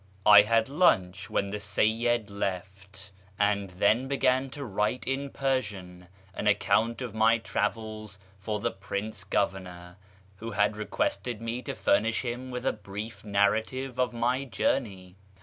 I 0.25 0.41
had 0.41 0.67
lunch 0.67 1.29
when 1.29 1.51
the 1.51 1.59
Seyyid 1.59 2.31
left, 2.31 3.11
and 3.37 3.69
then 3.69 4.07
began 4.07 4.49
to 4.49 4.65
write 4.65 5.05
in 5.05 5.29
Persian 5.29 6.07
an 6.33 6.47
account 6.47 7.03
of 7.03 7.13
my 7.13 7.37
travels 7.37 8.17
for 8.39 8.59
the 8.59 8.71
Prince 8.71 9.23
Governor, 9.23 9.97
who 10.37 10.49
had 10.49 10.75
requested 10.75 11.39
me 11.39 11.61
to 11.61 11.75
furnish 11.75 12.25
him 12.25 12.49
with 12.49 12.65
a 12.65 12.73
brief 12.73 13.23
narrative 13.23 13.99
of 13.99 14.11
my 14.11 14.43
journey. 14.43 15.17